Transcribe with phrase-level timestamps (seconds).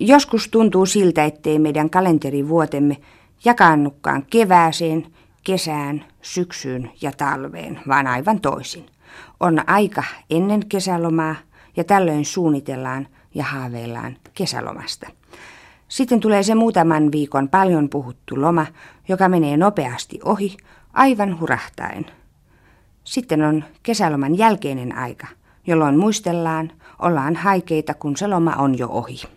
[0.00, 2.96] Joskus tuntuu siltä, ettei meidän kalenterivuotemme
[3.44, 5.06] jakaannukkaan kevääseen,
[5.44, 8.86] kesään, syksyyn ja talveen, vaan aivan toisin.
[9.40, 11.34] On aika ennen kesälomaa
[11.76, 15.10] ja tällöin suunnitellaan ja haaveillaan kesälomasta.
[15.88, 18.66] Sitten tulee se muutaman viikon paljon puhuttu loma,
[19.08, 20.56] joka menee nopeasti ohi,
[20.92, 22.06] aivan hurahtaen.
[23.04, 25.26] Sitten on kesäloman jälkeinen aika,
[25.66, 29.35] jolloin muistellaan, ollaan haikeita, kun se loma on jo ohi.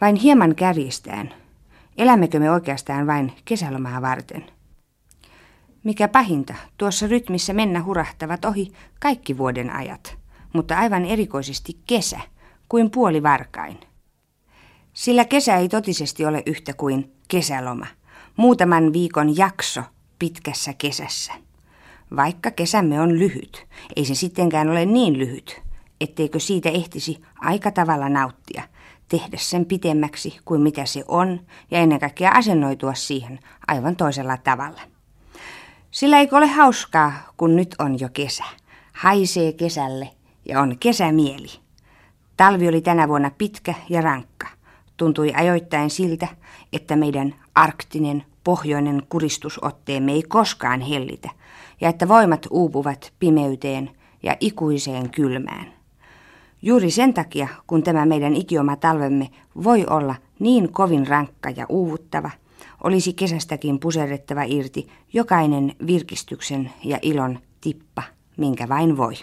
[0.00, 1.34] Vain hieman kärjistään.
[1.98, 4.44] Elämmekö me oikeastaan vain kesälomaa varten?
[5.84, 10.16] Mikä pahinta, tuossa rytmissä mennä hurahtavat ohi kaikki vuoden ajat,
[10.52, 12.20] mutta aivan erikoisesti kesä,
[12.68, 13.80] kuin puoli varkain.
[14.92, 17.86] Sillä kesä ei totisesti ole yhtä kuin kesäloma,
[18.36, 19.82] muutaman viikon jakso
[20.18, 21.32] pitkässä kesässä.
[22.16, 23.66] Vaikka kesämme on lyhyt,
[23.96, 25.62] ei se sittenkään ole niin lyhyt,
[26.00, 28.62] etteikö siitä ehtisi aika tavalla nauttia,
[29.08, 34.80] tehdä sen pitemmäksi kuin mitä se on ja ennen kaikkea asennoitua siihen aivan toisella tavalla.
[35.90, 38.44] Sillä eikö ole hauskaa, kun nyt on jo kesä.
[38.92, 40.10] Haisee kesälle
[40.48, 41.50] ja on kesämieli.
[42.36, 44.46] Talvi oli tänä vuonna pitkä ja rankka.
[44.96, 46.28] Tuntui ajoittain siltä,
[46.72, 51.30] että meidän arktinen pohjoinen kuristusotteemme ei koskaan hellitä,
[51.80, 53.90] ja että voimat uupuvat pimeyteen
[54.22, 55.72] ja ikuiseen kylmään.
[56.66, 59.28] Juuri sen takia, kun tämä meidän ikioma talvemme
[59.64, 62.30] voi olla niin kovin rankka ja uuvuttava,
[62.84, 68.02] olisi kesästäkin puserrettava irti jokainen virkistyksen ja ilon tippa,
[68.36, 69.14] minkä vain voi.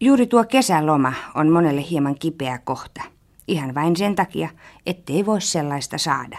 [0.00, 3.02] Juuri tuo kesäloma on monelle hieman kipeä kohta,
[3.48, 4.48] ihan vain sen takia,
[4.86, 6.38] ettei voi sellaista saada.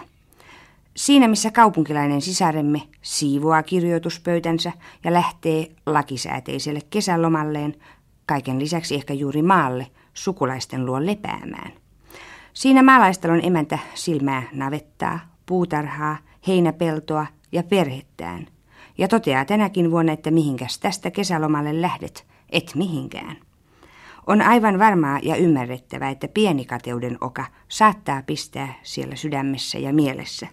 [0.97, 4.71] Siinä missä kaupunkilainen sisaremme siivoaa kirjoituspöytänsä
[5.03, 7.75] ja lähtee lakisääteiselle kesälomalleen,
[8.25, 11.71] kaiken lisäksi ehkä juuri maalle, sukulaisten luo lepäämään.
[12.53, 18.47] Siinä maalaistalon emäntä silmää navettaa, puutarhaa, heinäpeltoa ja perhettään.
[18.97, 23.37] Ja toteaa tänäkin vuonna, että mihinkäs tästä kesälomalle lähdet, et mihinkään.
[24.27, 30.47] On aivan varmaa ja ymmärrettävää, että pieni kateuden oka saattaa pistää siellä sydämessä ja mielessä.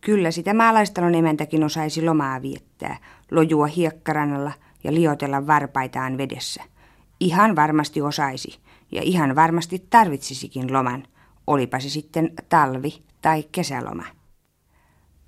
[0.00, 2.96] Kyllä sitä maalaistalon emäntäkin osaisi lomaa viettää,
[3.30, 4.52] lojua hiekkarannalla
[4.84, 6.62] ja liotella varpaitaan vedessä.
[7.20, 8.58] Ihan varmasti osaisi
[8.92, 11.02] ja ihan varmasti tarvitsisikin loman,
[11.46, 14.04] olipa se sitten talvi tai kesäloma.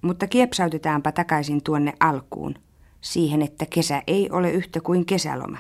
[0.02, 2.54] Mutta kiepsautetaanpa takaisin tuonne alkuun,
[3.00, 5.58] siihen, että kesä ei ole yhtä kuin kesäloma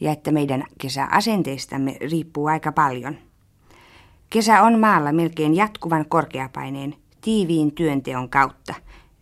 [0.00, 3.18] ja että meidän kesäasenteistamme riippuu aika paljon.
[4.30, 8.74] Kesä on maalla melkein jatkuvan korkeapaineen, tiiviin työnteon kautta,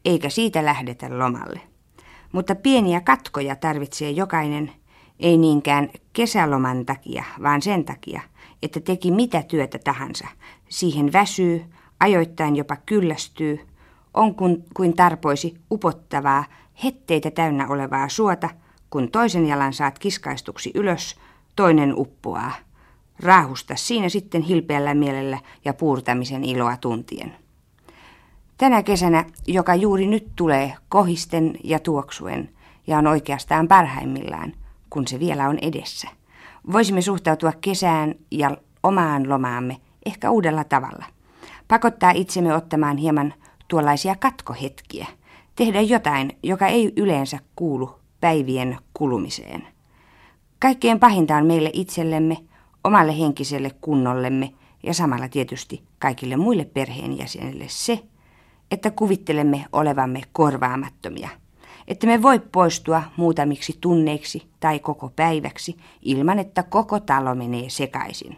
[0.05, 1.68] eikä siitä lähdetä lomalle.
[2.33, 4.72] Mutta pieniä katkoja tarvitsee jokainen,
[5.21, 8.21] ei niinkään kesäloman takia, vaan sen takia,
[8.62, 10.28] että teki mitä työtä tahansa.
[10.69, 11.65] Siihen väsyy,
[12.00, 13.61] ajoittain jopa kyllästyy,
[14.15, 16.44] on kuin, kuin tarpoisi upottavaa,
[16.84, 18.50] hetteitä täynnä olevaa suota–
[18.91, 21.17] kun toisen jalan saat kiskaistuksi ylös,
[21.56, 22.53] toinen uppoaa.
[23.21, 27.37] Raahusta siinä sitten hilpeällä mielellä ja puurtamisen iloa tuntien.
[28.59, 32.49] Tänä kesänä, joka juuri nyt tulee kohisten ja tuoksuen
[32.87, 34.53] ja on oikeastaan parhaimmillaan,
[34.91, 36.09] kun se vielä on edessä,
[36.73, 39.77] voisimme suhtautua kesään ja omaan lomaamme
[40.07, 41.05] ehkä uudella tavalla.
[41.69, 43.35] Pakottaa itsemme ottamaan hieman
[43.69, 45.07] tuollaisia katkohetkiä,
[45.57, 49.67] tehdä jotain, joka ei yleensä kuulu päivien kulumiseen.
[50.59, 52.37] Kaikkein pahinta on meille itsellemme,
[52.85, 54.53] omalle henkiselle kunnollemme
[54.83, 58.03] ja samalla tietysti kaikille muille perheenjäsenille se,
[58.71, 61.29] että kuvittelemme olevamme korvaamattomia,
[61.89, 68.37] että me voi poistua muutamiksi tunneiksi tai koko päiväksi ilman, että koko talo menee sekaisin.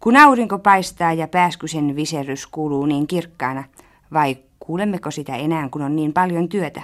[0.00, 3.64] Kun aurinko paistaa ja pääskysen viserys kuuluu niin kirkkaana,
[4.12, 6.82] vai kuulemmeko sitä enää, kun on niin paljon työtä?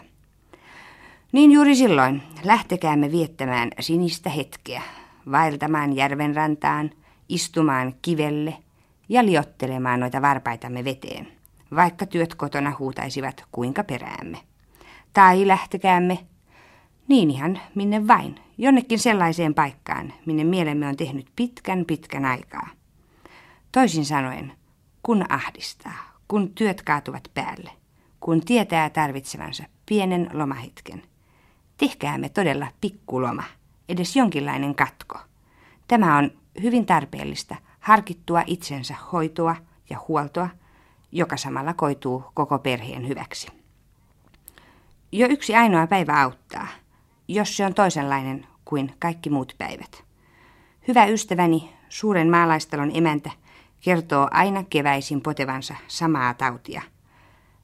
[1.33, 4.83] Niin juuri silloin lähtekäämme viettämään sinistä hetkeä,
[5.31, 6.91] vaeltamaan järvenrantaan,
[7.29, 8.57] istumaan kivelle
[9.09, 11.29] ja liottelemaan noita varpaitamme veteen,
[11.75, 14.39] vaikka työt kotona huutaisivat kuinka peräämme.
[15.13, 16.19] Tai lähtekäämme,
[17.09, 22.69] niin ihan minne vain, jonnekin sellaiseen paikkaan, minne mielemme on tehnyt pitkän pitkän aikaa.
[23.73, 24.53] Toisin sanoen,
[25.03, 27.71] kun ahdistaa, kun työt kaatuvat päälle,
[28.21, 31.03] kun tietää tarvitsevansa pienen lomahetken–
[31.83, 33.43] Tehkäämme todella pikkuloma,
[33.89, 35.19] edes jonkinlainen katko.
[35.89, 36.31] Tämä on
[36.63, 39.57] hyvin tarpeellista, harkittua itsensä hoitoa
[39.91, 40.49] ja huoltoa,
[41.13, 43.49] joka samalla koituu koko perheen hyväksi.
[45.13, 46.67] Jo yksi ainoa päivä auttaa,
[47.29, 50.05] jos se on toisenlainen kuin kaikki muut päivät.
[50.89, 53.31] Hyvä ystäväni, suuren maalaistalon emäntä,
[53.81, 56.83] kertoo aina keväisin potevansa samaa tautia.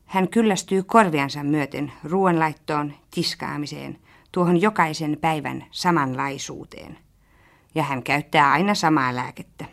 [0.06, 3.98] Hän kyllästyy korviansa myöten ruoanlaittoon, tiskaamiseen,
[4.32, 6.98] tuohon jokaisen päivän samanlaisuuteen.
[7.74, 9.64] Ja hän käyttää aina samaa lääkettä.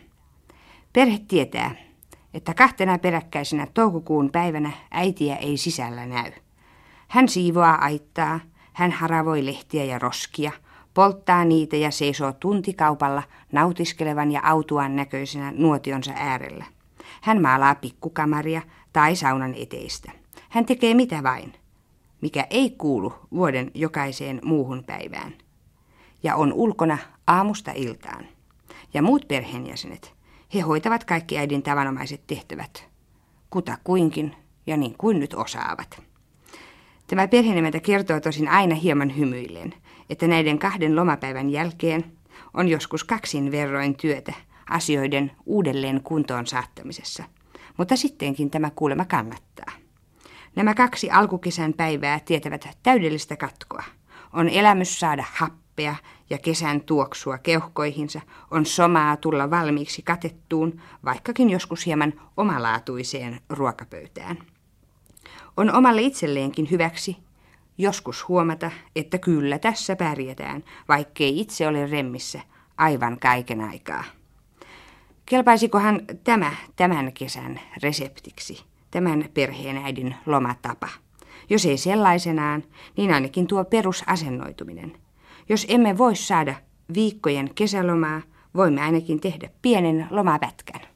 [0.92, 1.85] Perhe tietää,
[2.34, 6.32] että kahtena peräkkäisenä toukokuun päivänä äitiä ei sisällä näy.
[7.08, 8.40] Hän siivoaa aittaa,
[8.72, 10.52] hän haravoi lehtiä ja roskia,
[10.94, 16.64] polttaa niitä ja seisoo tuntikaupalla nautiskelevan ja autuan näköisenä nuotionsa äärellä.
[17.20, 18.62] Hän maalaa pikkukamaria
[18.92, 20.12] tai saunan eteistä.
[20.48, 21.52] Hän tekee mitä vain,
[22.20, 25.34] mikä ei kuulu vuoden jokaiseen muuhun päivään.
[26.22, 28.24] Ja on ulkona aamusta iltaan.
[28.94, 30.15] Ja muut perheenjäsenet,
[30.54, 32.88] he hoitavat kaikki äidin tavanomaiset tehtävät.
[33.50, 36.02] Kuta kuinkin ja niin kuin nyt osaavat.
[37.06, 39.74] Tämä perheenemäntä kertoo tosin aina hieman hymyillen,
[40.10, 42.04] että näiden kahden lomapäivän jälkeen
[42.54, 44.32] on joskus kaksin verroin työtä
[44.70, 47.24] asioiden uudelleen kuntoon saattamisessa.
[47.76, 49.72] Mutta sittenkin tämä kuulema kannattaa.
[50.56, 53.84] Nämä kaksi alkukesän päivää tietävät täydellistä katkoa.
[54.32, 55.24] On elämys saada
[55.76, 55.96] happea
[56.30, 58.20] ja kesän tuoksua keuhkoihinsa,
[58.50, 64.38] on somaa tulla valmiiksi katettuun, vaikkakin joskus hieman omalaatuiseen ruokapöytään.
[65.56, 67.16] On omalle itselleenkin hyväksi
[67.78, 72.40] joskus huomata, että kyllä tässä pärjätään, vaikkei itse ole remmissä
[72.78, 74.04] aivan kaiken aikaa.
[75.26, 80.88] Kelpaisikohan tämä tämän kesän reseptiksi, tämän perheenäidin lomatapa?
[81.50, 82.64] Jos ei sellaisenaan,
[82.96, 85.05] niin ainakin tuo perusasennoituminen.
[85.48, 86.54] Jos emme voi saada
[86.94, 88.22] viikkojen kesälomaa,
[88.56, 90.95] voimme ainakin tehdä pienen lomapätkän.